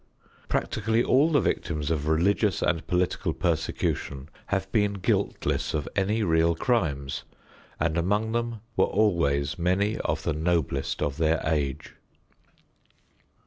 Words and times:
Practically 0.49 1.03
all 1.03 1.29
the 1.31 1.39
victims 1.39 1.91
of 1.91 2.07
religious 2.07 2.63
and 2.63 2.87
political 2.87 3.33
persecution 3.33 4.29
have 4.47 4.71
been 4.71 4.93
guiltless 4.93 5.75
of 5.75 5.87
any 5.95 6.23
real 6.23 6.55
crimes, 6.55 7.23
and 7.79 7.95
among 7.99 8.31
them 8.31 8.61
were 8.75 8.85
always 8.87 9.59
many 9.59 9.97
of 9.99 10.23
the 10.23 10.33
noblest 10.33 11.03
of 11.03 11.17
their 11.17 11.39
age. 11.45 11.93